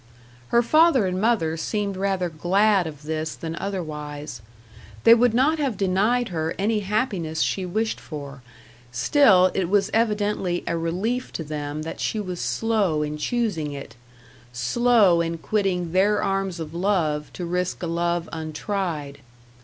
[0.47, 4.41] Her father and mother seemed rather glad of this than otherwise.
[5.03, 8.41] They would not have denied her any happiness she wished for;
[8.91, 13.95] still it was evidently a relief to them that she was slow in choosing it;
[14.51, 19.19] slow in quitting their arms of love to risk a love untried.